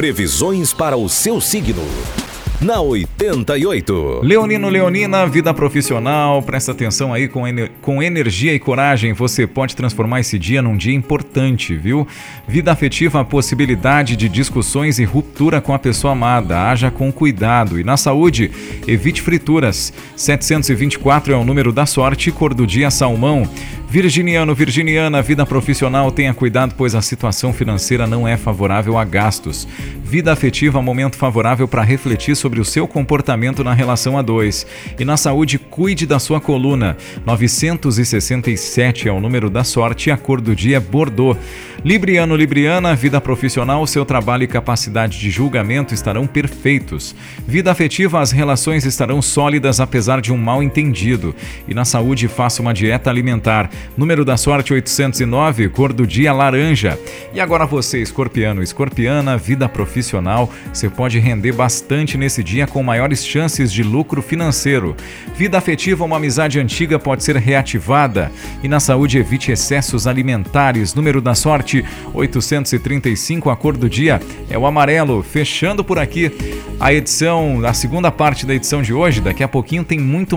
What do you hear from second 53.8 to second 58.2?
Número da sorte 809, cor do dia laranja. E agora você,